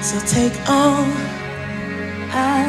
So 0.00 0.18
take 0.20 0.52
all 0.68 1.04
I 2.30 2.62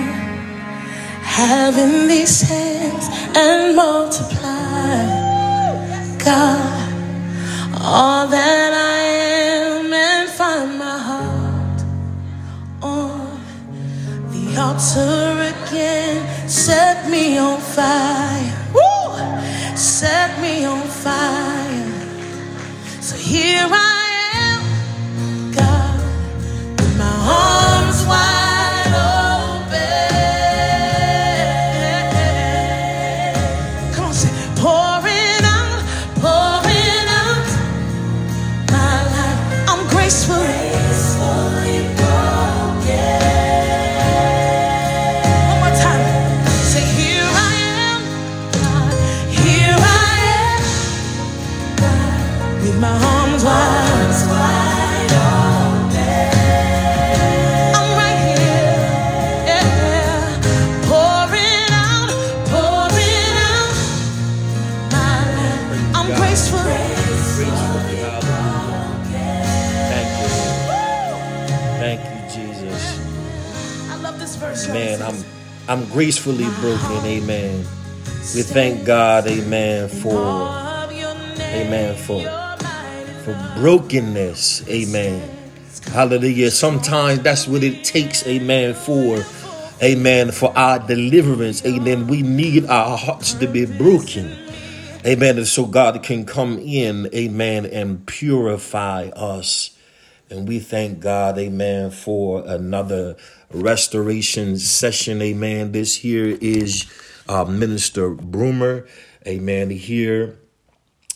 have 1.24 1.78
in 1.78 2.08
these 2.08 2.42
hands 2.42 3.08
and 3.36 3.76
multiply, 3.76 5.06
God, 6.18 6.94
all 7.80 8.28
that 8.28 8.74
I 8.74 9.02
am 9.56 9.94
and 9.94 10.30
find 10.30 10.80
my 10.80 10.98
heart 10.98 11.82
on 12.82 13.40
the 14.32 14.58
altar 14.60 15.54
again. 15.54 16.50
Set 16.50 17.10
me 17.10 17.38
on 17.38 17.60
fire. 17.62 18.54
Woo! 18.74 19.78
Set 19.78 20.42
me 20.42 20.66
on 20.66 20.82
fire. 20.82 21.94
So 23.02 23.16
here 23.16 23.68
I 23.72 23.99
I'm 75.70 75.86
gracefully 75.90 76.48
broken, 76.62 77.06
amen. 77.06 77.64
We 78.36 78.42
thank 78.42 78.86
God, 78.86 79.28
amen, 79.28 79.88
for 79.88 80.18
Amen, 81.40 81.96
for- 81.96 82.22
for 83.24 83.54
brokenness, 83.60 84.64
amen. 84.68 85.22
Hallelujah. 85.92 86.50
Sometimes 86.50 87.20
that's 87.20 87.48
what 87.48 87.64
it 87.64 87.84
takes, 87.84 88.26
amen, 88.26 88.74
for 88.74 89.24
amen, 89.84 90.32
for 90.32 90.58
our 90.58 90.80
deliverance. 90.80 91.64
Amen. 91.66 92.08
We 92.08 92.24
need 92.24 92.66
our 92.66 92.98
hearts 92.98 93.34
to 93.36 93.48
be 93.48 93.66
broken. 93.66 94.36
Amen. 95.06 95.38
And 95.38 95.48
so 95.48 95.66
God 95.66 96.02
can 96.02 96.26
come 96.26 96.58
in, 96.60 97.10
amen, 97.14 97.68
and 97.68 98.06
purify 98.08 99.10
us. 99.10 99.70
And 100.32 100.48
we 100.48 100.60
thank 100.60 101.00
God, 101.00 101.40
amen, 101.40 101.90
for 101.90 102.46
another 102.46 103.18
restoration 103.52 104.60
session. 104.60 105.24
Amen. 105.24 105.72
This 105.72 105.96
here 105.96 106.38
is 106.40 106.86
uh, 107.28 107.46
Minister 107.46 108.12
Broomer. 108.12 108.88
Amen. 109.26 109.72
Here, 109.72 110.38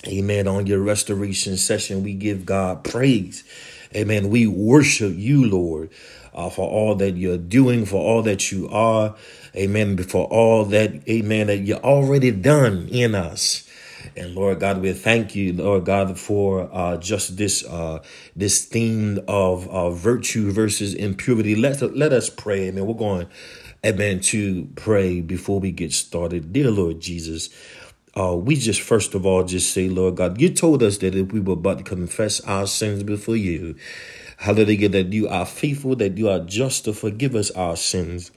amen, 0.08 0.48
on 0.48 0.66
your 0.66 0.80
restoration 0.80 1.58
session, 1.58 2.04
we 2.04 2.16
give 2.16 2.44
God 2.44 2.84
praise. 2.84 3.44
Amen. 3.96 4.30
We 4.30 4.48
worship 4.48 5.14
you, 5.16 5.48
Lord, 5.48 5.92
uh, 6.34 6.50
for 6.50 6.68
all 6.68 6.96
that 6.96 7.16
you're 7.16 7.38
doing, 7.38 7.86
for 7.86 8.02
all 8.02 8.24
that 8.24 8.52
you 8.52 8.68
are. 8.70 9.16
Amen. 9.56 9.98
For 9.98 10.26
all 10.26 10.66
that, 10.66 11.08
amen, 11.08 11.48
that 11.48 11.58
you're 11.58 11.78
already 11.78 12.32
done 12.32 12.88
in 12.90 13.14
us. 13.14 13.70
And 14.16 14.36
Lord 14.36 14.60
God, 14.60 14.82
we 14.82 14.94
thank 14.94 15.36
you, 15.36 15.54
Lord 15.54 15.86
God, 15.86 16.20
for 16.20 16.70
uh, 16.72 16.98
just 16.98 17.38
this 17.38 17.66
uh, 17.66 18.04
this 18.36 18.66
theme 18.66 19.20
of 19.28 19.68
uh, 19.70 19.90
virtue 19.90 20.52
versus 20.52 20.94
impurity. 20.94 21.56
Let 21.56 21.82
let 21.96 22.14
us 22.14 22.30
pray. 22.30 22.68
Amen. 22.68 22.86
We're 22.86 22.94
going, 22.94 23.28
Amen, 23.86 24.20
to 24.22 24.70
pray 24.76 25.22
before 25.22 25.60
we 25.60 25.72
get 25.72 25.92
started. 25.94 26.54
Dear 26.54 26.72
Lord 26.72 27.00
Jesus, 27.00 27.50
uh, 28.16 28.36
we 28.36 28.56
just 28.56 28.82
first 28.82 29.16
of 29.16 29.26
all 29.26 29.44
just 29.44 29.72
say, 29.74 29.90
Lord 29.90 30.16
God, 30.18 30.40
you 30.40 30.54
told 30.54 30.84
us 30.84 31.00
that 31.00 31.16
if 31.16 31.32
we 31.32 31.40
were 31.40 31.56
but 31.56 31.84
confess 31.84 32.40
our 32.42 32.68
sins 32.68 33.04
before 33.04 33.36
you, 33.36 33.76
hallelujah, 34.38 34.90
that 34.90 35.12
you 35.12 35.28
are 35.28 35.46
faithful, 35.46 35.96
that 35.98 36.18
you 36.18 36.30
are 36.30 36.40
just 36.40 36.86
to 36.86 36.94
forgive 36.94 37.36
us 37.36 37.52
our 37.52 37.76
sins 37.76 38.32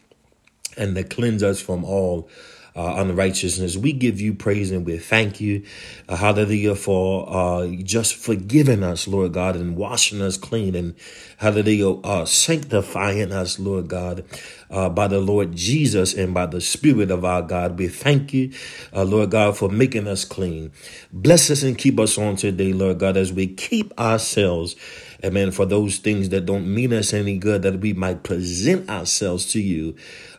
and 0.77 0.97
to 0.97 1.05
cleanse 1.05 1.43
us 1.43 1.61
from 1.61 1.85
all 1.85 2.29
uh, 2.77 2.97
unrighteousness. 2.99 3.77
We 3.77 3.93
give 3.93 4.21
you 4.21 4.35
praise 4.35 4.71
and 4.71 4.85
we 4.85 4.99
thank 4.99 5.41
you, 5.41 5.65
uh, 6.09 6.17
hallelujah, 6.17 6.75
for 6.75 7.27
uh, 7.29 7.69
just 7.83 8.15
forgiving 8.15 8.83
us, 8.83 9.09
Lord 9.09 9.33
God, 9.33 9.57
and 9.57 9.77
washing 9.77 10.21
us 10.21 10.37
clean 10.37 10.75
and 10.75 10.95
hallelujah, 11.39 11.93
uh, 12.03 12.27
sanctifying 12.27 13.33
us, 13.33 13.59
Lord 13.59 13.89
God, 13.89 14.25
uh, 14.71 14.91
by 14.91 15.09
the 15.09 15.21
Lord 15.21 15.57
Jesus 15.57 16.13
and 16.13 16.35
by 16.35 16.47
the 16.47 16.61
Spirit 16.61 17.11
of 17.11 17.25
our 17.25 17.41
God. 17.41 17.79
We 17.79 17.89
thank 17.89 18.35
you, 18.35 18.53
uh, 18.93 19.05
Lord 19.05 19.31
God, 19.31 19.57
for 19.57 19.71
making 19.71 20.07
us 20.07 20.27
clean. 20.27 20.71
Bless 21.13 21.51
us 21.51 21.63
and 21.63 21.79
keep 21.79 21.99
us 21.99 22.19
on 22.19 22.37
today, 22.37 22.75
Lord 22.75 22.99
God, 22.99 23.17
as 23.17 23.33
we 23.33 23.47
keep 23.47 23.99
ourselves. 23.99 24.77
Amen. 25.25 25.51
For 25.51 25.65
those 25.65 25.97
things 25.97 26.29
that 26.29 26.45
don't 26.45 26.73
mean 26.73 26.93
us 26.93 27.15
any 27.15 27.39
good, 27.39 27.63
that 27.63 27.81
we 27.81 27.95
might 27.95 28.23
present 28.23 28.91
ourselves 28.91 29.51
to 29.53 29.61
you 29.61 29.97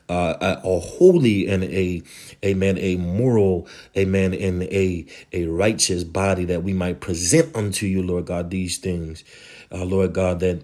uh, 0.10 0.58
a, 0.64 0.80
holy 0.80 1.48
and 1.48 1.64
a 1.66 2.02
amen 2.46 2.78
a 2.78 2.96
moral 2.98 3.68
amen 3.98 4.34
and 4.34 4.64
a 4.64 5.06
a 5.34 5.46
righteous 5.48 6.04
body 6.04 6.46
that 6.46 6.64
we 6.64 6.74
might 6.74 7.00
present 7.02 7.56
unto 7.56 7.86
you 7.86 8.02
lord 8.02 8.26
god 8.26 8.50
these 8.50 8.78
things 8.78 9.24
uh, 9.72 9.84
lord 9.84 10.14
god 10.14 10.40
that 10.40 10.62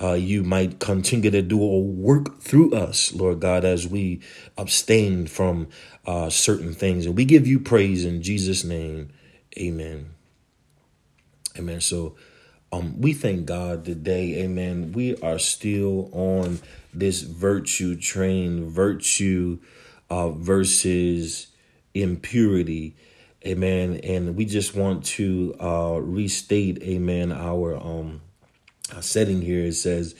uh, 0.00 0.12
you 0.12 0.42
might 0.42 0.78
continue 0.78 1.30
to 1.30 1.42
do 1.42 1.62
a 1.62 1.78
work 1.78 2.38
through 2.40 2.74
us, 2.74 3.14
Lord 3.14 3.40
God, 3.40 3.64
as 3.64 3.88
we 3.88 4.20
abstain 4.58 5.26
from 5.26 5.68
uh, 6.06 6.28
certain 6.28 6.74
things. 6.74 7.06
And 7.06 7.16
we 7.16 7.24
give 7.24 7.46
you 7.46 7.58
praise 7.58 8.04
in 8.04 8.22
Jesus' 8.22 8.62
name. 8.62 9.10
Amen. 9.58 10.10
Amen. 11.58 11.80
So 11.80 12.14
um, 12.72 13.00
we 13.00 13.12
thank 13.12 13.46
God 13.46 13.84
today. 13.84 14.42
Amen. 14.42 14.92
We 14.92 15.16
are 15.16 15.38
still 15.38 16.10
on 16.12 16.60
this 16.92 17.22
virtue 17.22 17.96
train, 17.96 18.68
virtue 18.68 19.58
uh, 20.10 20.30
versus 20.30 21.48
impurity. 21.94 22.96
Amen. 23.46 24.00
And 24.02 24.36
we 24.36 24.44
just 24.44 24.74
want 24.74 25.04
to 25.04 25.54
uh, 25.60 26.00
restate, 26.00 26.82
amen, 26.82 27.30
our 27.30 27.76
um, 27.76 28.20
setting 29.00 29.42
here. 29.42 29.66
It 29.66 29.74
says 29.74 30.14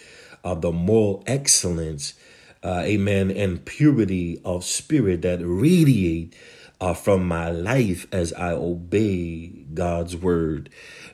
uh, 0.45 0.55
the 0.55 0.71
moral 0.71 1.25
excellence, 1.27 2.15
uh, 2.63 2.83
amen, 2.85 3.33
and 3.33 3.65
purity 3.65 4.41
of 4.45 4.65
spirit 4.65 5.23
that 5.23 5.41
radiate 5.43 6.37
uh, 6.81 6.95
from 6.95 7.27
my 7.27 7.51
life 7.51 8.07
as 8.13 8.33
I 8.35 8.53
obey 8.53 9.49
God's 9.73 10.17
word. 10.17 10.71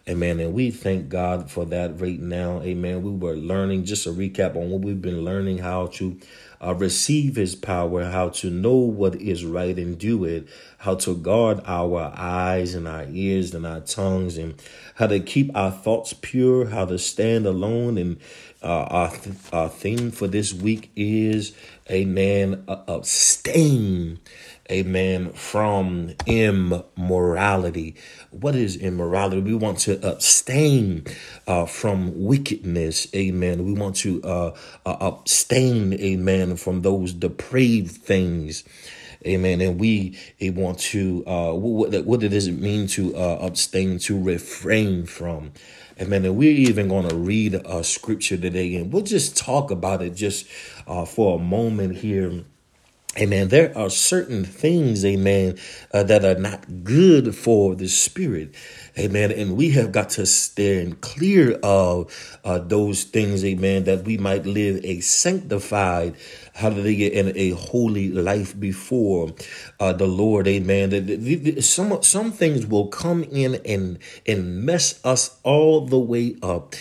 Amen. 0.09 0.41
And 0.41 0.53
we 0.53 0.73
thank 0.73 1.09
God 1.09 1.49
for 1.49 1.65
that 1.67 2.01
right 2.01 2.19
now. 2.19 2.61
Amen. 2.63 3.03
We 3.03 3.13
were 3.13 3.37
learning 3.37 3.85
just 3.85 4.07
a 4.07 4.11
recap 4.11 4.57
on 4.57 4.71
what 4.71 4.81
we've 4.81 5.01
been 5.01 5.25
learning 5.25 5.59
how 5.59 5.87
to 5.89 6.19
uh, 6.61 6.75
receive 6.75 7.37
his 7.37 7.55
power, 7.55 8.05
how 8.05 8.31
to 8.31 8.51
know 8.51 8.75
what 8.75 9.15
is 9.17 9.45
right 9.45 9.77
and 9.77 9.97
do 9.97 10.25
it, 10.25 10.49
how 10.79 10.97
to 10.97 11.17
guard 11.17 11.61
our 11.65 12.13
eyes 12.17 12.75
and 12.75 12.89
our 12.89 13.07
ears 13.11 13.55
and 13.55 13.65
our 13.65 13.81
tongues, 13.81 14.39
and 14.39 14.61
how 14.97 15.07
to 15.07 15.21
keep 15.21 15.57
our 15.57 15.71
thoughts 15.71 16.13
pure, 16.13 16.67
how 16.71 16.85
to 16.85 16.99
stand 16.99 17.47
alone. 17.47 17.97
And 17.99 18.19
uh, 18.63 18.85
our, 18.85 19.11
th- 19.11 19.37
our 19.53 19.69
theme 19.69 20.11
for 20.11 20.27
this 20.27 20.53
week 20.53 20.91
is, 20.97 21.55
amen, 21.89 22.65
abstain 22.67 24.19
amen, 24.73 25.33
from 25.35 26.15
immorality. 26.27 27.95
What 28.31 28.57
is 28.57 28.77
immorality? 28.77 29.43
We 29.43 29.55
want 29.55 29.79
to 29.81 30.05
abstain 30.05 31.05
uh, 31.47 31.67
from 31.67 32.25
wickedness, 32.25 33.07
amen. 33.15 33.65
We 33.65 33.75
want 33.75 33.97
to 33.97 34.23
uh, 34.25 34.57
uh, 34.87 34.97
abstain, 35.01 35.93
amen, 35.93 36.57
from 36.57 36.81
those 36.81 37.13
depraved 37.13 37.93
things. 37.93 38.65
Amen. 39.25 39.61
And 39.61 39.79
we 39.79 40.19
eh, 40.41 40.51
want 40.51 40.81
to, 40.81 41.25
uh, 41.27 41.53
what, 41.53 42.05
what 42.05 42.21
does 42.21 42.49
it 42.49 42.59
mean 42.59 42.89
to 42.89 43.15
uh, 43.15 43.39
abstain, 43.41 44.01
to 44.01 44.21
refrain 44.21 45.07
from? 45.07 45.53
Amen. 46.01 46.25
And 46.25 46.37
we're 46.37 46.51
even 46.51 46.89
going 46.89 47.09
to 47.09 47.15
read 47.15 47.55
a 47.55 47.85
scripture 47.85 48.37
today 48.37 48.75
and 48.75 48.93
we'll 48.93 49.03
just 49.03 49.37
talk 49.37 49.71
about 49.71 50.03
it 50.03 50.17
just 50.17 50.47
uh, 50.89 51.05
for 51.05 51.39
a 51.39 51.43
moment 51.43 51.99
here 51.99 52.45
Amen. 53.19 53.49
There 53.49 53.77
are 53.77 53.91
certain 53.91 54.45
things, 54.45 55.05
amen, 55.05 55.59
uh, 55.93 56.03
that 56.05 56.25
are 56.25 56.41
not 56.41 56.83
good 56.83 57.37
for 57.37 57.75
the 57.75 57.89
spirit. 57.89 58.55
Amen. 58.99 59.33
And 59.33 59.57
we 59.57 59.71
have 59.71 59.91
got 59.91 60.11
to 60.11 60.27
stand 60.27 61.01
clear 61.01 61.53
of 61.63 62.39
uh, 62.45 62.59
those 62.59 63.05
things, 63.05 63.43
amen, 63.45 63.85
that 63.85 64.05
we 64.05 64.19
might 64.19 64.45
live 64.45 64.85
a 64.85 65.01
sanctified, 65.01 66.15
hallelujah, 66.53 67.11
and 67.19 67.35
a 67.37 67.51
holy 67.51 68.11
life 68.11 68.59
before 68.59 69.33
uh, 69.81 69.95
the 69.95 70.07
Lord, 70.07 70.47
amen. 70.47 71.63
Some, 71.63 72.03
some 72.03 72.33
things 72.33 72.67
will 72.67 72.89
come 72.89 73.25
in 73.25 73.55
and, 73.65 73.99
and 74.27 74.65
mess 74.65 75.01
us 75.05 75.39
all 75.43 75.87
the 75.87 75.99
way 75.99 76.37
up, 76.43 76.75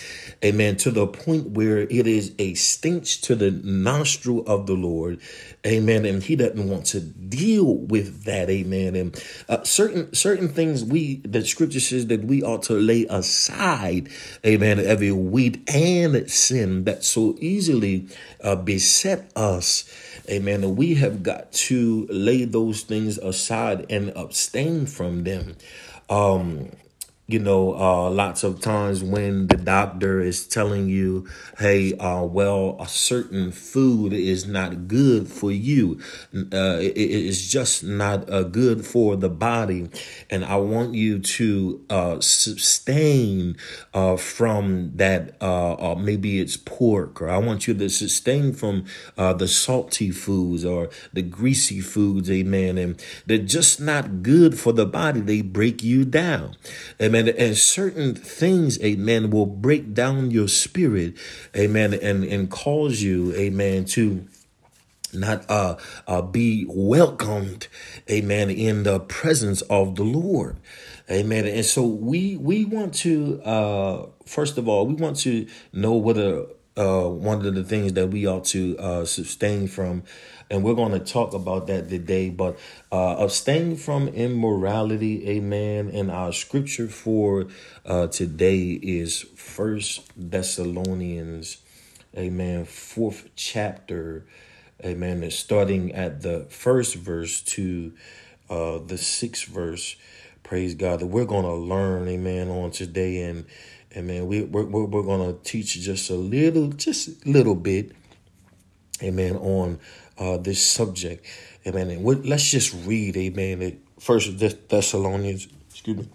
amen, 0.44 0.76
to 0.78 0.90
the 0.90 1.06
point 1.06 1.50
where 1.50 1.78
it 1.78 2.06
is 2.06 2.34
a 2.38 2.52
stench 2.54 3.22
to 3.22 3.34
the 3.34 3.50
nostril 3.50 4.44
of 4.46 4.66
the 4.66 4.74
Lord, 4.74 5.18
amen. 5.66 6.04
And 6.04 6.22
He 6.22 6.36
doesn't 6.36 6.68
want 6.68 6.86
to 6.86 7.00
deal 7.00 7.76
with 7.76 8.24
that, 8.24 8.50
amen. 8.50 8.96
And 8.96 9.24
uh, 9.48 9.62
certain 9.64 10.14
certain 10.14 10.48
things 10.48 10.84
we 10.84 11.16
the 11.24 11.44
Scripture 11.44 11.80
says 11.80 12.01
that 12.08 12.24
we 12.24 12.42
ought 12.42 12.62
to 12.64 12.74
lay 12.74 13.06
aside, 13.06 14.08
amen, 14.44 14.78
every 14.80 15.12
weed 15.12 15.62
and 15.68 16.30
sin 16.30 16.84
that 16.84 17.04
so 17.04 17.36
easily 17.40 18.06
uh, 18.42 18.56
beset 18.56 19.30
us. 19.36 19.84
Amen. 20.30 20.76
we 20.76 20.94
have 20.94 21.22
got 21.22 21.50
to 21.52 22.06
lay 22.08 22.44
those 22.44 22.82
things 22.82 23.18
aside 23.18 23.86
and 23.90 24.10
abstain 24.16 24.86
from 24.86 25.24
them. 25.24 25.56
Um, 26.08 26.70
you 27.28 27.38
know, 27.38 27.74
uh, 27.74 28.10
lots 28.10 28.42
of 28.42 28.60
times 28.60 29.02
when 29.02 29.46
the 29.46 29.56
doctor 29.56 30.20
is 30.20 30.46
telling 30.46 30.88
you, 30.88 31.26
hey, 31.58 31.96
uh, 31.98 32.22
well, 32.24 32.76
a 32.80 32.88
certain 32.88 33.52
food 33.52 34.12
is 34.12 34.46
not 34.46 34.88
good 34.88 35.28
for 35.28 35.52
you. 35.52 36.00
Uh, 36.34 36.78
it 36.80 36.96
is 36.96 37.50
just 37.50 37.84
not 37.84 38.28
uh, 38.28 38.42
good 38.42 38.84
for 38.84 39.14
the 39.16 39.28
body. 39.30 39.88
And 40.30 40.44
I 40.44 40.56
want 40.56 40.94
you 40.94 41.20
to 41.20 41.84
uh, 41.88 42.20
sustain 42.20 43.56
uh, 43.94 44.16
from 44.16 44.92
that, 44.96 45.40
maybe 45.98 46.40
it's 46.40 46.56
pork, 46.56 47.22
or 47.22 47.30
I 47.30 47.38
want 47.38 47.68
you 47.68 47.74
to 47.74 47.88
sustain 47.88 48.52
from 48.52 48.84
the 49.16 49.46
salty 49.46 50.10
foods 50.10 50.64
or 50.64 50.90
the 51.12 51.22
greasy 51.22 51.80
foods, 51.80 52.30
amen. 52.30 52.78
And 52.78 53.02
they're 53.26 53.38
just 53.38 53.80
not 53.80 54.22
good 54.22 54.58
for 54.58 54.72
the 54.72 54.86
body. 54.86 55.20
They 55.20 55.40
break 55.40 55.82
you 55.84 56.04
down. 56.04 56.56
Amen. 57.00 57.21
And 57.28 57.56
certain 57.56 58.14
things, 58.14 58.82
amen, 58.82 59.30
will 59.30 59.46
break 59.46 59.94
down 59.94 60.30
your 60.30 60.48
spirit, 60.48 61.14
amen, 61.56 61.94
and, 61.94 62.24
and 62.24 62.50
cause 62.50 63.02
you, 63.02 63.34
amen, 63.34 63.84
to 63.86 64.26
not 65.14 65.44
uh, 65.50 65.76
uh 66.06 66.22
be 66.22 66.64
welcomed 66.70 67.68
amen 68.10 68.48
in 68.48 68.82
the 68.84 68.98
presence 68.98 69.60
of 69.62 69.94
the 69.96 70.02
lord 70.02 70.56
amen. 71.10 71.46
And 71.46 71.64
so 71.64 71.84
we 71.84 72.36
we 72.36 72.64
want 72.64 72.94
to 72.94 73.42
uh 73.42 74.06
first 74.26 74.58
of 74.58 74.68
all 74.68 74.86
we 74.86 74.94
want 74.94 75.18
to 75.20 75.46
know 75.72 75.94
whether 75.94 76.46
uh 76.76 77.08
one 77.08 77.44
of 77.44 77.54
the 77.54 77.64
things 77.64 77.92
that 77.94 78.08
we 78.08 78.26
ought 78.26 78.44
to 78.44 78.76
uh 78.78 79.04
sustain 79.04 79.66
from 79.68 80.02
and 80.52 80.62
we're 80.62 80.74
going 80.74 80.92
to 80.92 81.00
talk 81.00 81.32
about 81.32 81.66
that 81.68 81.88
today. 81.88 82.28
But 82.28 82.58
uh, 82.92 83.16
abstain 83.18 83.74
from 83.76 84.08
immorality, 84.08 85.26
amen. 85.30 85.90
And 85.94 86.10
our 86.10 86.30
scripture 86.30 86.88
for 86.88 87.46
uh, 87.86 88.08
today 88.08 88.72
is 88.72 89.22
First 89.34 90.10
Thessalonians, 90.14 91.56
amen, 92.14 92.66
fourth 92.66 93.30
chapter, 93.34 94.26
amen. 94.84 95.30
starting 95.30 95.92
at 95.92 96.20
the 96.20 96.44
first 96.50 96.96
verse 96.96 97.40
to 97.40 97.94
uh, 98.50 98.78
the 98.78 98.98
sixth 98.98 99.46
verse. 99.46 99.96
Praise 100.42 100.74
God 100.74 101.00
that 101.00 101.06
we're 101.06 101.24
going 101.24 101.46
to 101.46 101.54
learn, 101.54 102.06
amen, 102.08 102.50
on 102.50 102.72
today. 102.72 103.22
And, 103.22 103.46
amen, 103.96 104.26
we, 104.26 104.42
we're, 104.42 104.64
we're, 104.64 105.02
going 105.02 105.34
to 105.34 105.42
teach 105.42 105.80
just 105.80 106.10
a 106.10 106.14
little, 106.14 106.68
just 106.68 107.08
a 107.26 107.28
little 107.28 107.54
bit, 107.54 107.92
amen, 109.02 109.36
on 109.36 109.78
uh, 110.18 110.36
this 110.36 110.64
subject. 110.64 111.26
Amen. 111.66 111.90
And 111.90 112.02
what, 112.02 112.24
let's 112.24 112.50
just 112.50 112.74
read, 112.86 113.16
amen, 113.16 113.80
First 113.98 114.36
Thessalonians, 114.68 115.46
excuse 115.70 115.98
me. 115.98 116.08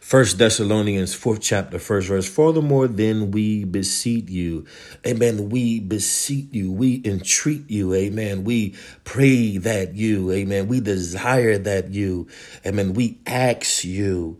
First 0.00 0.38
Thessalonians, 0.38 1.14
fourth 1.14 1.40
chapter, 1.40 1.78
first 1.78 2.08
verse. 2.08 2.28
Furthermore, 2.28 2.86
then 2.86 3.30
we 3.30 3.64
beseech 3.64 4.28
you, 4.28 4.64
amen. 5.06 5.48
We 5.50 5.80
beseech 5.80 6.46
you, 6.52 6.70
we 6.70 7.02
entreat 7.04 7.68
you, 7.68 7.94
amen. 7.94 8.44
We 8.44 8.74
pray 9.04 9.58
that 9.58 9.94
you, 9.94 10.30
amen. 10.30 10.68
We 10.68 10.80
desire 10.80 11.58
that 11.58 11.90
you, 11.90 12.28
amen. 12.64 12.94
We 12.94 13.18
ask 13.26 13.84
you, 13.84 14.38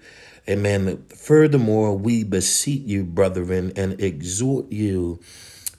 amen. 0.49 1.05
Furthermore, 1.09 1.97
we 1.97 2.25
beseech 2.25 2.83
you, 2.83 3.05
brethren, 3.05 3.73
and 3.77 4.01
exhort 4.01 4.71
you 4.71 5.21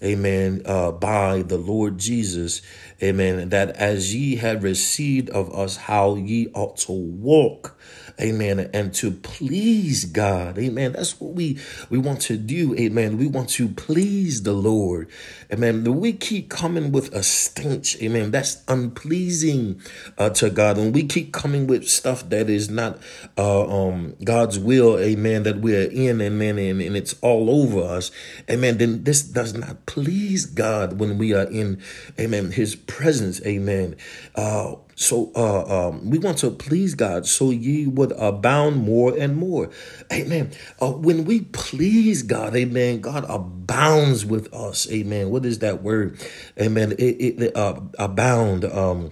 amen, 0.03 0.61
uh, 0.65 0.91
by 0.91 1.41
the 1.41 1.57
Lord 1.57 1.97
Jesus, 1.97 2.61
amen, 3.01 3.49
that 3.49 3.69
as 3.71 4.13
ye 4.13 4.35
have 4.37 4.63
received 4.63 5.29
of 5.29 5.53
us 5.53 5.77
how 5.77 6.15
ye 6.15 6.47
ought 6.53 6.77
to 6.77 6.91
walk 6.91 7.77
amen, 8.19 8.69
and 8.73 8.93
to 8.95 9.11
please 9.11 10.05
God, 10.05 10.57
amen. 10.57 10.93
That's 10.93 11.19
what 11.19 11.33
we 11.33 11.59
we 11.89 11.97
want 11.97 12.21
to 12.21 12.37
do, 12.37 12.75
amen. 12.75 13.17
We 13.17 13.27
want 13.27 13.49
to 13.51 13.67
please 13.67 14.43
the 14.43 14.53
Lord, 14.53 15.09
amen. 15.51 15.83
We 15.83 16.13
keep 16.13 16.49
coming 16.49 16.91
with 16.91 17.13
a 17.13 17.23
stench, 17.23 18.01
amen. 18.01 18.31
That's 18.31 18.63
unpleasing 18.67 19.81
uh, 20.17 20.29
to 20.31 20.49
God, 20.49 20.77
and 20.77 20.93
we 20.93 21.03
keep 21.03 21.33
coming 21.33 21.67
with 21.67 21.87
stuff 21.87 22.29
that 22.29 22.49
is 22.49 22.69
not 22.69 22.99
uh, 23.37 23.87
um, 23.87 24.15
God's 24.23 24.57
will, 24.59 24.99
amen. 24.99 25.43
That 25.43 25.59
we're 25.59 25.89
in, 25.89 26.21
amen, 26.21 26.57
and, 26.57 26.81
and 26.81 26.97
it's 26.97 27.15
all 27.21 27.49
over 27.49 27.81
us, 27.81 28.11
amen. 28.49 28.77
Then 28.77 29.03
this 29.03 29.21
does 29.21 29.53
not 29.53 29.85
please 29.85 30.45
God 30.45 30.99
when 30.99 31.17
we 31.17 31.33
are 31.33 31.49
in, 31.49 31.81
amen, 32.19 32.51
His 32.51 32.75
presence, 32.75 33.45
amen. 33.45 33.95
Uh, 34.35 34.75
so 34.99 35.31
uh, 35.35 35.89
um, 35.89 36.09
we 36.09 36.17
want 36.17 36.39
to 36.39 36.49
please 36.49 36.95
God 36.95 37.27
so 37.27 37.51
ye 37.51 37.85
would 37.85 38.11
abound 38.13 38.77
more 38.77 39.15
and 39.15 39.37
more. 39.37 39.69
Amen. 40.11 40.51
Uh, 40.81 40.91
when 40.91 41.25
we 41.25 41.41
please 41.41 42.23
God, 42.23 42.55
amen, 42.55 43.01
God 43.01 43.23
abounds 43.29 44.25
with 44.25 44.51
us. 44.51 44.91
Amen. 44.91 45.29
What 45.29 45.45
is 45.45 45.59
that 45.59 45.83
word? 45.83 46.19
Amen. 46.59 46.93
It, 46.93 47.39
it 47.39 47.55
uh, 47.55 47.79
abound. 47.99 48.65
Um, 48.65 49.11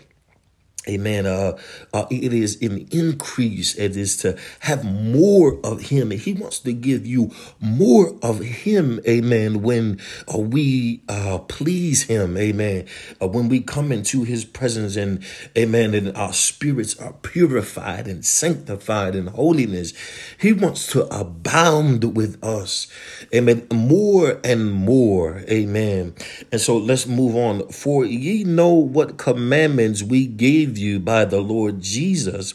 Amen. 0.87 1.25
Uh, 1.25 1.57
uh, 1.93 2.05
it 2.11 2.33
is 2.33 2.61
an 2.61 2.87
increase. 2.91 3.75
It 3.75 3.97
is 3.97 4.17
to 4.17 4.37
have 4.61 4.83
more 4.83 5.59
of 5.63 5.81
Him. 5.81 6.11
And 6.11 6.19
he 6.19 6.33
wants 6.33 6.59
to 6.59 6.73
give 6.73 7.05
you 7.05 7.31
more 7.59 8.15
of 8.21 8.39
Him. 8.39 8.99
Amen. 9.07 9.61
When 9.61 9.99
uh, 10.33 10.37
we 10.37 11.01
uh, 11.09 11.39
please 11.39 12.03
Him. 12.03 12.37
Amen. 12.37 12.85
Uh, 13.21 13.27
when 13.27 13.49
we 13.49 13.61
come 13.61 13.92
into 13.92 14.23
His 14.23 14.45
presence 14.45 14.95
and 14.95 15.23
Amen. 15.57 15.94
And 15.94 16.15
our 16.15 16.33
spirits 16.33 16.99
are 16.99 17.13
purified 17.13 18.07
and 18.07 18.25
sanctified 18.25 19.15
in 19.15 19.27
holiness. 19.27 19.94
He 20.39 20.54
wants 20.54 20.87
to 20.87 21.06
abound 21.06 22.15
with 22.15 22.44
us. 22.44 22.87
Amen. 23.33 23.68
More 23.73 24.39
and 24.44 24.71
more. 24.71 25.44
Amen. 25.49 26.13
And 26.51 26.61
so 26.61 26.77
let's 26.77 27.07
move 27.07 27.35
on. 27.35 27.68
For 27.69 28.06
ye 28.06 28.44
know 28.44 28.73
what 28.73 29.18
commandments 29.18 30.04
we 30.04 30.27
gave 30.27 30.74
you 30.77 30.99
by 30.99 31.25
the 31.25 31.41
Lord 31.41 31.81
Jesus. 31.81 32.53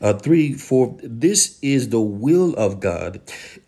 Uh, 0.00 0.14
three, 0.14 0.52
for 0.52 0.96
this 1.02 1.58
is 1.62 1.88
the 1.90 2.00
will 2.00 2.54
of 2.54 2.80
God, 2.80 3.20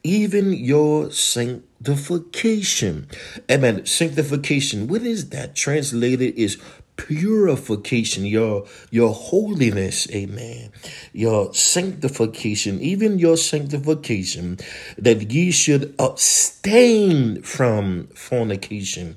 even 0.02 0.52
your 0.52 1.10
sanctification. 1.10 3.08
Amen. 3.50 3.86
Sanctification. 3.86 4.88
What 4.88 5.02
is 5.02 5.30
that? 5.30 5.54
Translated 5.54 6.34
is 6.36 6.58
purification, 7.06 8.24
your 8.24 8.66
your 8.90 9.12
holiness, 9.12 10.10
amen, 10.10 10.72
your 11.12 11.52
sanctification, 11.54 12.80
even 12.80 13.18
your 13.18 13.36
sanctification, 13.36 14.58
that 14.98 15.30
ye 15.32 15.50
should 15.50 15.94
abstain 15.98 17.42
from 17.42 18.06
fornication, 18.08 19.16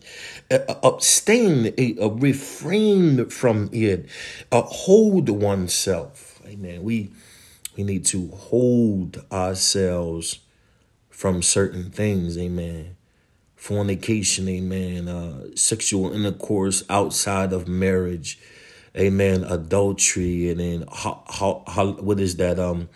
uh, 0.49 0.59
abstain, 0.83 1.73
uh, 2.01 2.09
refrain 2.11 3.29
from 3.29 3.69
it, 3.71 4.07
uh, 4.51 4.61
hold 4.61 5.29
oneself, 5.29 6.41
amen. 6.47 6.83
We 6.83 7.11
we 7.75 7.83
need 7.83 8.05
to 8.07 8.29
hold 8.29 9.23
ourselves 9.31 10.39
from 11.09 11.41
certain 11.41 11.89
things, 11.89 12.37
amen 12.37 12.95
fornication, 13.63 14.49
amen, 14.49 15.07
uh, 15.07 15.47
sexual 15.55 16.11
intercourse 16.13 16.83
outside 16.89 17.53
of 17.53 17.65
marriage, 17.65 18.37
amen, 18.93 19.45
adultery, 19.45 20.49
and 20.49 20.59
then 20.59 20.83
ho- 20.89 21.23
ho- 21.27 21.63
ho- 21.67 21.97
what 22.01 22.19
is 22.19 22.35
that? 22.35 22.59
Um, 22.59 22.89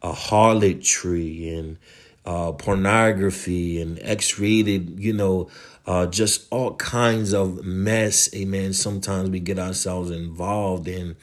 a 0.00 0.12
harlotry 0.12 1.48
and 1.48 1.76
uh, 2.24 2.52
pornography 2.52 3.82
and 3.82 3.98
X-rated, 4.00 5.00
you 5.00 5.12
know, 5.12 5.50
uh, 5.88 6.06
just 6.06 6.46
all 6.52 6.76
kinds 6.76 7.34
of 7.34 7.64
mess, 7.64 8.32
amen. 8.32 8.74
Sometimes 8.74 9.28
we 9.28 9.40
get 9.40 9.58
ourselves 9.58 10.12
involved 10.12 10.86
in, 10.86 11.16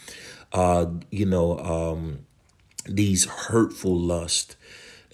uh, 0.52 0.88
you 1.10 1.26
know, 1.26 1.58
um, 1.60 2.26
these 2.86 3.24
hurtful 3.24 3.98
lust. 3.98 4.58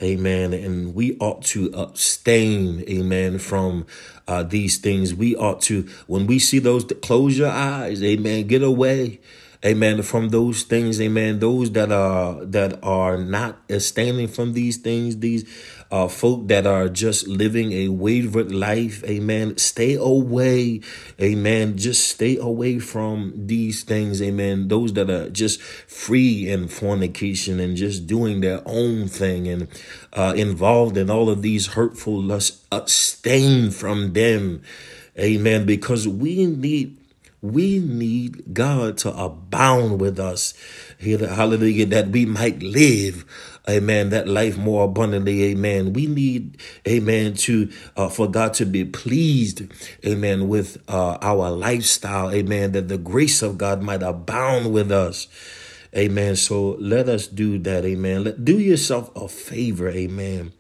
Amen. 0.02 0.54
And 0.54 0.94
we 0.94 1.18
ought 1.20 1.44
to 1.46 1.72
abstain, 1.74 2.84
amen, 2.90 3.40
from 3.40 3.86
uh, 4.28 4.44
these 4.44 4.78
things. 4.78 5.14
We 5.16 5.36
ought 5.38 5.62
to, 5.64 5.88
when 6.08 6.28
we 6.28 6.38
see 6.38 6.60
those, 6.60 6.84
close 7.02 7.38
your 7.38 7.50
eyes, 7.50 8.04
amen, 8.04 8.48
get 8.48 8.62
away, 8.62 9.22
amen, 9.66 10.04
from 10.04 10.30
those 10.30 10.64
things, 10.64 11.02
amen. 11.02 11.40
Those 11.40 11.72
that 11.72 11.92
are, 11.92 12.46
that 12.46 12.80
are 12.84 13.18
not 13.18 13.58
abstaining 13.70 14.28
from 14.28 14.54
these 14.54 14.78
things, 14.78 15.18
these 15.18 15.44
uh, 15.90 16.08
folk 16.08 16.48
that 16.48 16.68
are 16.68 16.88
just 16.88 17.28
living 17.28 17.72
a 17.72 17.90
wayward 17.90 18.54
life, 18.54 19.04
amen. 19.06 19.58
Stay 19.58 19.96
away, 19.96 20.82
amen. 21.20 21.78
Just 21.78 22.08
stay 22.08 22.38
away 22.38 22.78
from 22.80 23.34
these 23.36 23.84
things, 23.84 24.22
amen. 24.22 24.68
Those 24.68 24.94
that 24.94 25.10
are 25.10 25.30
just 25.30 25.62
free 25.62 26.48
in 26.50 26.68
fornication 26.68 27.60
and 27.60 27.76
just 27.76 28.06
doing 28.06 28.42
their 28.42 28.62
own 28.66 29.08
thing 29.08 29.48
and 29.48 29.68
uh, 30.14 30.34
involved 30.38 30.96
in 30.96 31.10
all 31.10 31.30
of 31.30 31.42
these 31.42 31.68
hurtful 31.68 32.22
lusts, 32.22 32.64
abstain 32.72 33.72
from 33.72 34.14
them, 34.14 34.62
amen. 35.18 35.66
Because 35.66 36.08
we 36.08 36.46
need 36.46 36.98
we 37.54 37.80
need 37.80 38.54
God 38.54 38.98
to 39.00 39.16
abound 39.16 40.00
with 40.00 40.20
us. 40.20 40.54
Hallelujah, 41.00 41.86
that 41.88 42.10
we 42.10 42.26
might 42.26 42.62
live 42.62 43.26
amen, 43.68 44.10
that 44.10 44.28
life 44.28 44.58
more 44.58 44.86
abundantly, 44.86 45.44
amen. 45.46 45.94
We 45.94 46.08
need, 46.08 46.58
amen, 46.88 47.34
to, 47.36 47.72
uh, 47.98 48.10
for 48.10 48.30
God 48.30 48.54
to 48.56 48.66
be 48.66 48.86
pleased, 48.86 49.64
amen, 50.06 50.48
with, 50.48 50.78
uh, 50.88 51.18
our 51.22 51.50
lifestyle, 51.50 52.32
amen, 52.32 52.74
that 52.74 52.88
the 52.88 52.98
grace 52.98 53.42
of 53.42 53.58
God 53.58 53.82
might 53.82 54.04
abound 54.04 54.72
with 54.74 54.92
us. 54.92 55.28
Amen. 55.96 56.36
So 56.36 56.72
let 56.72 57.08
us 57.08 57.26
do 57.26 57.58
that. 57.60 57.86
Amen. 57.86 58.26
Let, 58.26 58.44
do 58.44 58.60
yourself 58.60 59.16
a 59.16 59.30
favor. 59.30 59.90
Amen. 59.90 60.52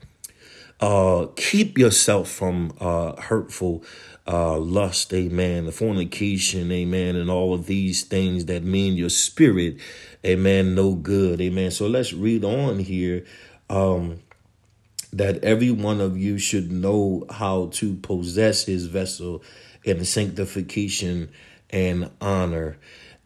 Uh, 0.79 1.27
keep 1.35 1.77
yourself 1.77 2.29
from 2.29 2.73
uh, 2.79 3.21
hurtful 3.21 3.83
uh, 4.27 4.57
lust, 4.57 5.13
amen, 5.13 5.65
the 5.65 5.71
fornication, 5.71 6.71
amen, 6.71 7.15
and 7.15 7.29
all 7.29 7.53
of 7.53 7.67
these 7.67 8.03
things 8.03 8.45
that 8.45 8.63
mean 8.63 8.95
your 8.95 9.09
spirit, 9.09 9.77
amen, 10.25 10.75
no 10.75 10.93
good, 10.93 11.41
amen. 11.41 11.71
So 11.71 11.87
let's 11.87 12.13
read 12.13 12.43
on 12.43 12.79
here. 12.79 13.25
Um, 13.69 14.19
that 15.13 15.41
every 15.45 15.71
one 15.71 16.01
of 16.01 16.17
you 16.17 16.37
should 16.37 16.69
know 16.71 17.25
how 17.29 17.67
to 17.67 17.95
possess 17.95 18.65
his 18.65 18.87
vessel 18.87 19.41
in 19.85 20.03
sanctification 20.03 21.29
and 21.69 22.11
honor 22.19 22.77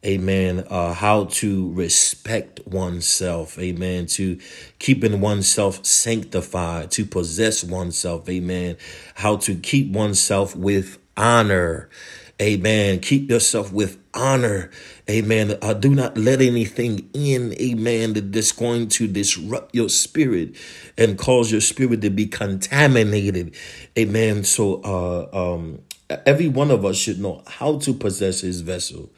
amen 0.04 0.64
uh 0.70 0.94
how 0.94 1.24
to 1.24 1.70
respect 1.74 2.60
oneself 2.66 3.58
amen 3.58 4.06
to 4.06 4.38
keeping 4.78 5.20
oneself 5.20 5.84
sanctified 5.84 6.90
to 6.90 7.04
possess 7.04 7.62
oneself 7.62 8.26
amen 8.28 8.76
how 9.16 9.36
to 9.36 9.54
keep 9.54 9.92
oneself 9.92 10.56
with 10.56 10.98
honor 11.18 11.90
amen 12.40 12.98
keep 12.98 13.28
yourself 13.28 13.70
with 13.74 13.98
honor 14.14 14.70
amen 15.10 15.58
uh, 15.60 15.74
do 15.74 15.94
not 15.94 16.16
let 16.16 16.40
anything 16.40 17.10
in 17.12 17.54
amen 17.60 18.30
that's 18.30 18.52
going 18.52 18.88
to 18.88 19.06
disrupt 19.06 19.74
your 19.74 19.90
spirit 19.90 20.56
and 20.96 21.18
cause 21.18 21.52
your 21.52 21.60
spirit 21.60 22.00
to 22.00 22.08
be 22.08 22.26
contaminated 22.26 23.54
amen 23.98 24.42
so 24.42 24.80
uh 24.82 25.52
um 25.52 25.82
every 26.24 26.48
one 26.48 26.70
of 26.70 26.86
us 26.86 26.96
should 26.96 27.20
know 27.20 27.42
how 27.46 27.78
to 27.78 27.92
possess 27.92 28.40
his 28.40 28.62
vessel 28.62 29.10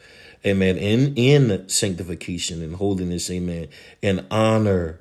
Amen. 0.45 0.77
In 0.77 1.15
in 1.15 1.69
sanctification 1.69 2.61
and 2.61 2.75
holiness, 2.75 3.31
amen. 3.31 3.69
And 4.01 4.25
honor. 4.29 4.99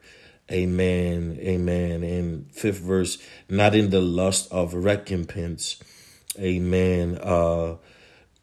Amen. 0.50 1.38
Amen. 1.40 2.02
And 2.02 2.52
fifth 2.52 2.78
verse, 2.78 3.18
not 3.48 3.74
in 3.74 3.90
the 3.90 4.00
lust 4.00 4.52
of 4.52 4.74
recompense. 4.74 5.82
Amen. 6.38 7.18
Uh 7.18 7.76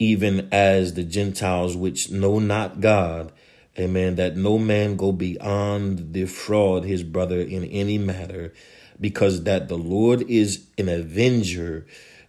even 0.02 0.48
as 0.54 0.94
the 0.94 1.04
Gentiles 1.04 1.76
which 1.76 2.10
know 2.10 2.40
not 2.40 2.80
God. 2.80 3.34
Amen. 3.78 4.16
That 4.16 4.38
no 4.38 4.58
man 4.58 4.96
go 4.96 5.12
beyond 5.12 6.14
defraud 6.14 6.86
his 6.86 7.04
brother 7.04 7.40
in 7.40 7.66
any 7.66 7.98
matter, 7.98 8.54
because 9.00 9.44
that 9.44 9.68
the 9.68 9.78
Lord 9.78 10.22
is 10.30 10.66
an 10.78 10.90
avenger. 10.90 11.86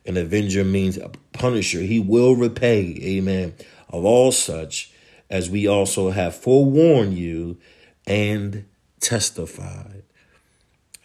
An 0.06 0.16
avenger 0.16 0.64
means 0.64 0.96
a 0.96 1.10
punisher. 1.32 1.80
He 1.80 2.00
will 2.00 2.34
repay. 2.34 2.98
Amen 3.02 3.54
of 3.90 4.04
all 4.04 4.32
such, 4.32 4.92
as 5.28 5.50
we 5.50 5.66
also 5.66 6.10
have 6.10 6.34
forewarned 6.34 7.16
you 7.16 7.58
and 8.06 8.64
testified. 9.00 10.02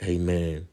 Amen. 0.03 0.67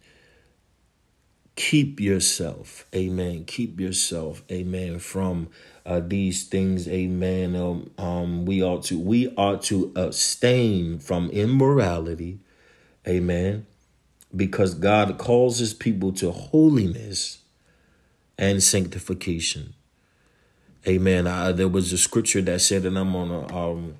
Keep 1.55 2.01
yourself, 2.01 2.87
amen. 2.95 3.45
Keep 3.45 3.79
yourself, 3.79 4.43
amen, 4.51 4.99
from 4.99 5.49
uh, 5.85 6.01
these 6.01 6.45
things, 6.45 6.89
amen. 6.89 7.55
Um, 7.55 7.91
um, 7.99 8.47
we 8.47 8.63
ought 8.63 8.85
to 8.85 8.99
we 8.99 9.29
ought 9.37 9.63
to 9.65 9.93
abstain 9.95 10.99
from 10.99 11.29
immorality, 11.31 12.41
amen, 13.07 13.67
because 14.35 14.75
God 14.75 15.19
calls 15.19 15.59
His 15.59 15.75
people 15.75 16.13
to 16.13 16.31
holiness 16.31 17.39
and 18.39 18.63
sanctification. 18.63 19.75
Amen. 20.87 21.27
I, 21.27 21.53
there 21.53 21.69
was 21.69 21.93
a 21.93 21.99
scripture 21.99 22.43
that 22.43 22.61
said, 22.61 22.85
and 22.85 22.99
I'm 22.99 23.15
on 23.15 23.31
a 23.31 23.57
um, 23.57 23.95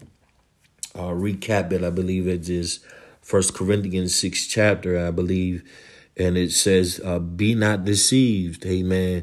recap 0.95 1.73
it. 1.73 1.85
I 1.85 1.91
believe 1.91 2.27
it 2.27 2.49
is 2.49 2.81
First 3.21 3.55
Corinthians 3.55 4.15
six 4.15 4.47
chapter. 4.47 4.99
I 5.07 5.13
believe, 5.13 5.63
and 6.17 6.37
it 6.37 6.53
says, 6.53 7.01
uh, 7.05 7.21
"Be 7.21 7.55
not 7.55 7.85
deceived." 7.85 8.67
Amen. 8.67 9.23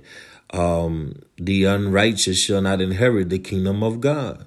Um, 0.51 1.21
the 1.37 1.65
unrighteous 1.65 2.39
shall 2.39 2.61
not 2.61 2.81
inherit 2.81 3.29
the 3.29 3.39
kingdom 3.39 3.83
of 3.83 3.99
God. 3.99 4.45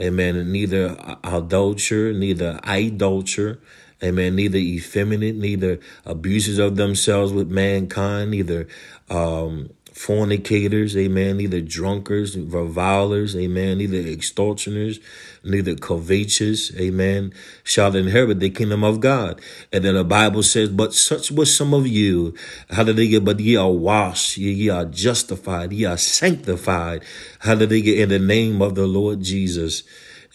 Amen. 0.00 0.36
And 0.36 0.52
neither 0.52 0.96
adulterer, 1.22 2.12
neither 2.12 2.58
idolater, 2.64 3.60
amen, 4.02 4.34
neither 4.34 4.58
effeminate, 4.58 5.36
neither 5.36 5.78
abuses 6.04 6.58
of 6.58 6.76
themselves 6.76 7.32
with 7.32 7.48
mankind, 7.48 8.32
neither 8.32 8.66
um, 9.08 9.70
fornicators, 9.94 10.96
amen, 10.96 11.36
neither 11.36 11.60
drunkards, 11.60 12.36
revilers, 12.36 13.36
amen, 13.36 13.78
neither 13.78 13.98
extortioners, 13.98 14.98
neither 15.44 15.76
covetous, 15.76 16.74
amen, 16.76 17.32
shall 17.62 17.94
inherit 17.94 18.40
the 18.40 18.50
kingdom 18.50 18.82
of 18.82 18.98
God. 18.98 19.40
And 19.72 19.84
then 19.84 19.94
the 19.94 20.04
Bible 20.04 20.42
says, 20.42 20.68
but 20.68 20.92
such 20.92 21.30
was 21.30 21.56
some 21.56 21.72
of 21.72 21.86
you, 21.86 22.34
hallelujah, 22.70 23.20
but 23.20 23.38
ye 23.38 23.54
are 23.54 23.70
washed, 23.70 24.36
ye, 24.36 24.50
ye 24.50 24.68
are 24.68 24.84
justified, 24.84 25.72
ye 25.72 25.84
are 25.84 25.96
sanctified, 25.96 27.04
hallelujah, 27.38 28.02
in 28.02 28.08
the 28.08 28.18
name 28.18 28.60
of 28.60 28.74
the 28.74 28.88
Lord 28.88 29.22
Jesus. 29.22 29.84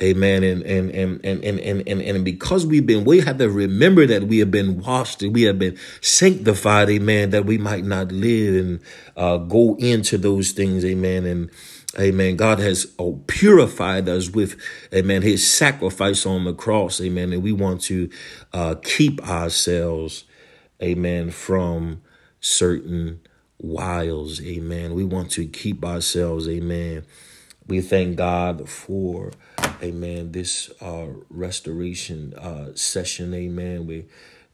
Amen. 0.01 0.43
And 0.43 0.63
and 0.63 0.91
and 0.91 1.19
and 1.25 1.43
and 1.43 1.87
and 1.87 2.01
and, 2.01 2.25
because 2.25 2.65
we've 2.65 2.85
been, 2.85 3.03
we 3.03 3.19
have 3.19 3.37
to 3.39 3.49
remember 3.49 4.05
that 4.07 4.23
we 4.23 4.39
have 4.39 4.49
been 4.49 4.79
washed 4.79 5.21
and 5.21 5.33
we 5.33 5.43
have 5.43 5.59
been 5.59 5.77
sanctified, 5.99 6.89
amen, 6.89 7.31
that 7.31 7.45
we 7.45 7.57
might 7.57 7.83
not 7.83 8.11
live 8.11 8.65
and 8.65 8.79
uh, 9.17 9.37
go 9.37 9.75
into 9.75 10.17
those 10.17 10.51
things, 10.51 10.85
amen. 10.85 11.25
And 11.25 11.51
Amen. 11.97 12.35
God 12.35 12.59
has 12.59 12.93
oh, 12.99 13.23
purified 13.25 14.07
us 14.07 14.29
with, 14.29 14.59
amen, 14.93 15.23
his 15.23 15.51
sacrifice 15.51 16.23
on 16.25 16.45
the 16.45 16.53
cross. 16.53 17.01
Amen. 17.01 17.33
And 17.33 17.41
we 17.41 17.51
want 17.51 17.81
to 17.83 18.09
uh, 18.53 18.75
keep 18.83 19.27
ourselves, 19.27 20.25
amen, 20.83 21.31
from 21.31 22.03
certain 22.39 23.21
wiles. 23.57 24.39
Amen. 24.41 24.93
We 24.93 25.03
want 25.03 25.31
to 25.31 25.47
keep 25.47 25.83
ourselves, 25.83 26.47
amen. 26.47 27.05
We 27.69 27.81
thank 27.81 28.15
God 28.15 28.67
for 28.67 29.31
amen, 29.83 30.31
this 30.31 30.71
uh, 30.81 31.05
restoration 31.29 32.33
uh, 32.33 32.73
session, 32.73 33.31
amen. 33.33 33.85
We 33.85 34.05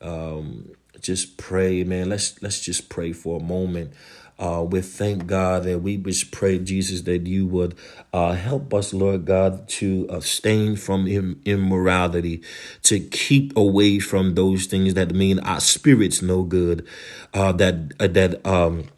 um, 0.01 0.71
just 0.99 1.37
pray, 1.37 1.85
man. 1.85 2.09
Let's 2.09 2.41
let's 2.41 2.59
just 2.59 2.89
pray 2.89 3.13
for 3.13 3.39
a 3.39 3.43
moment. 3.43 3.93
Uh, 4.37 4.65
we 4.67 4.81
thank 4.81 5.27
God 5.27 5.63
that 5.63 5.79
we 5.79 5.95
just 5.95 6.29
pray, 6.29 6.59
Jesus, 6.59 7.03
that 7.03 7.25
you 7.25 7.47
would 7.47 7.73
uh, 8.11 8.33
help 8.33 8.73
us, 8.73 8.93
Lord 8.93 9.23
God, 9.23 9.69
to 9.69 10.07
abstain 10.09 10.75
from 10.75 11.07
Im- 11.07 11.39
immorality, 11.45 12.41
to 12.83 12.99
keep 12.99 13.55
away 13.55 13.99
from 13.99 14.35
those 14.35 14.65
things 14.65 14.93
that 14.95 15.15
mean 15.15 15.39
our 15.39 15.61
spirits 15.61 16.21
no 16.21 16.43
good, 16.43 16.85
uh, 17.33 17.53
that 17.53 17.93
uh, 17.97 18.07
that 18.07 18.45
um 18.45 18.89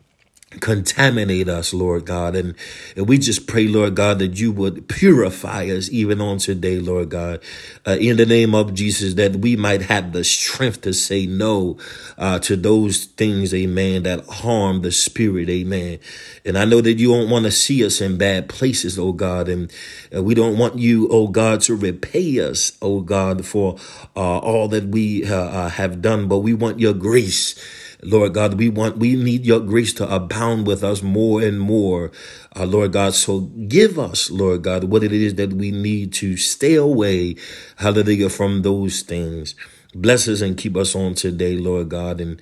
contaminate 0.62 1.50
us, 1.50 1.74
Lord 1.74 2.06
God. 2.06 2.36
And, 2.36 2.56
and 2.96 3.08
we 3.08 3.18
just 3.18 3.48
pray, 3.48 3.68
Lord 3.68 3.96
God, 3.96 4.20
that 4.20 4.40
you 4.40 4.52
would 4.54 4.88
purify 4.88 5.66
us 5.66 5.90
even 5.92 6.22
on 6.22 6.38
today, 6.38 6.80
Lord 6.80 7.10
God, 7.10 7.42
uh, 7.86 7.98
in 8.00 8.16
the 8.16 8.26
name 8.26 8.56
of 8.56 8.74
Jesus, 8.74 9.16
that 9.16 9.38
we 9.38 9.58
might 9.58 9.84
have 9.84 10.14
the 10.14 10.24
strength 10.24 10.82
to 10.82 10.94
say 10.94 11.26
no 11.26 11.78
uh, 12.18 12.40
to 12.40 12.56
those 12.56 13.06
things, 13.06 13.54
amen, 13.54 14.04
that 14.04 14.26
harm 14.26 14.82
the 14.84 14.92
spirit, 14.92 15.50
amen. 15.50 16.00
And 16.46 16.58
I 16.58 16.64
know 16.64 16.80
that 16.80 16.94
you 16.94 17.10
don't 17.10 17.30
want 17.30 17.44
to 17.46 17.52
see 17.52 17.86
us 17.86 18.00
in 18.00 18.18
bad 18.18 18.48
places, 18.48 18.98
oh 18.98 19.12
God, 19.12 19.50
and 19.50 19.72
uh, 20.16 20.24
we 20.24 20.34
don't 20.34 20.58
want 20.58 20.80
you, 20.80 21.10
oh 21.12 21.28
God, 21.28 21.60
to 21.62 21.76
repay 21.76 22.40
us, 22.40 22.72
oh 22.82 23.02
God, 23.02 23.46
for 23.46 23.78
uh, 24.16 24.40
all 24.40 24.70
that 24.70 24.86
we 24.86 25.26
uh, 25.26 25.36
uh, 25.36 25.70
have 25.70 26.02
done, 26.02 26.30
but 26.30 26.40
we 26.40 26.54
want 26.54 26.80
your 26.80 26.94
grace 26.94 27.56
Lord 28.04 28.34
God, 28.34 28.56
we 28.56 28.70
want, 28.70 28.98
we 28.98 29.16
need 29.16 29.46
your 29.46 29.60
grace 29.60 29.94
to 29.94 30.14
abound 30.14 30.68
with 30.68 30.84
us 30.84 31.02
more 31.02 31.42
and 31.42 31.60
more, 31.60 32.12
uh, 32.56 32.66
Lord 32.66 32.94
God. 32.94 33.16
So 33.16 33.42
give 33.42 33.98
us, 33.98 34.30
Lord 34.30 34.62
God, 34.62 34.86
what 34.86 35.04
it 35.04 35.12
is 35.12 35.36
that 35.36 35.54
we 35.54 35.72
need 35.72 36.14
to 36.14 36.38
stay 36.38 36.76
away, 36.76 37.36
hallelujah, 37.78 38.30
from 38.30 38.62
those 38.62 39.02
things. 39.02 39.56
Bless 39.96 40.28
us 40.28 40.42
and 40.42 40.58
keep 40.58 40.78
us 40.78 40.96
on 40.96 41.16
today, 41.16 41.58
Lord 41.58 41.90
God. 41.90 42.22
And 42.22 42.40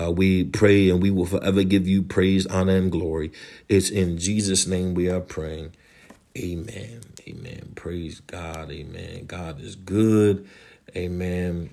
uh, 0.00 0.10
we 0.10 0.44
pray 0.44 0.90
and 0.90 1.00
we 1.00 1.10
will 1.10 1.26
forever 1.26 1.62
give 1.62 1.86
you 1.86 2.02
praise, 2.02 2.44
honor, 2.46 2.76
and 2.76 2.90
glory. 2.90 3.30
It's 3.68 3.90
in 3.90 4.18
Jesus' 4.18 4.66
name 4.66 4.94
we 4.94 5.08
are 5.08 5.20
praying. 5.20 5.72
Amen. 6.36 7.00
Amen. 7.28 7.72
Praise 7.76 8.20
God. 8.20 8.72
Amen. 8.72 9.26
God 9.26 9.60
is 9.60 9.76
good. 9.76 10.46
Amen 10.96 11.70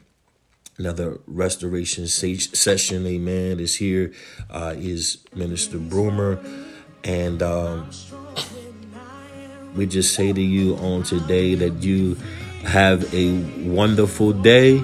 another 0.84 1.18
restoration 1.28 2.08
session 2.08 3.08
amen 3.08 3.58
is 3.58 3.76
here 3.76 4.12
uh, 4.50 4.76
is 4.76 5.24
minister 5.34 5.78
broomer 5.78 6.44
and 7.06 7.42
um, 7.42 7.90
we 9.78 9.86
just 9.86 10.14
say 10.14 10.34
to 10.34 10.42
you 10.42 10.76
on 10.76 11.04
today 11.04 11.56
that 11.56 11.82
you 11.82 12.16
have 12.64 13.14
a 13.14 13.32
wonderful 13.64 14.34
day. 14.34 14.84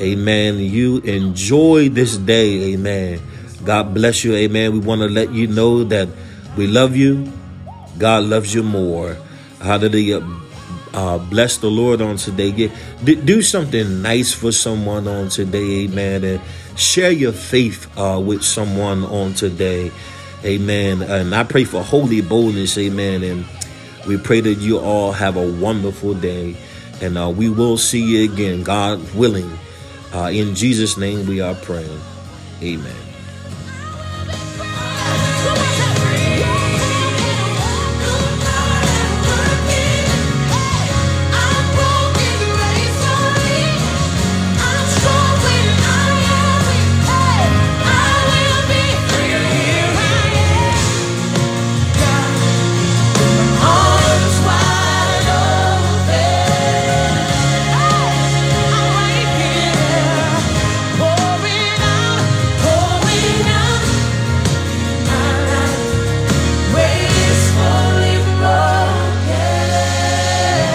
Amen. 0.00 0.58
You 0.58 0.98
enjoy 0.98 1.88
this 1.88 2.16
day 2.16 2.74
amen. 2.74 3.20
God 3.64 3.94
bless 3.94 4.24
you 4.24 4.34
amen. 4.34 4.72
We 4.72 4.80
want 4.80 5.02
to 5.02 5.08
let 5.08 5.32
you 5.32 5.46
know 5.46 5.84
that 5.84 6.08
we 6.56 6.66
love 6.66 6.96
you. 6.96 7.32
God 7.98 8.24
loves 8.24 8.52
you 8.54 8.62
more. 8.62 9.16
Hallelujah 9.60 10.20
uh, 10.94 11.18
bless 11.18 11.56
the 11.58 11.70
Lord 11.70 12.00
on 12.00 12.16
today. 12.16 12.52
Get, 12.52 12.72
do 13.04 13.42
something 13.42 14.02
nice 14.02 14.32
for 14.32 14.52
someone 14.52 15.08
on 15.08 15.28
today, 15.28 15.84
amen. 15.84 16.24
And 16.24 16.40
share 16.76 17.10
your 17.10 17.32
faith 17.32 17.90
uh, 17.98 18.20
with 18.24 18.42
someone 18.42 19.04
on 19.04 19.34
today, 19.34 19.90
amen. 20.44 21.02
And 21.02 21.34
I 21.34 21.44
pray 21.44 21.64
for 21.64 21.82
holy 21.82 22.20
boldness, 22.20 22.76
amen. 22.78 23.22
And 23.22 23.44
we 24.06 24.18
pray 24.18 24.40
that 24.40 24.58
you 24.58 24.78
all 24.78 25.12
have 25.12 25.36
a 25.36 25.52
wonderful 25.52 26.14
day. 26.14 26.56
And 27.00 27.18
uh, 27.18 27.30
we 27.30 27.48
will 27.48 27.78
see 27.78 28.02
you 28.02 28.32
again, 28.32 28.62
God 28.62 29.14
willing. 29.14 29.50
Uh, 30.12 30.30
in 30.32 30.54
Jesus' 30.54 30.96
name 30.96 31.26
we 31.26 31.40
are 31.40 31.54
praying. 31.54 32.00
Amen. 32.62 33.11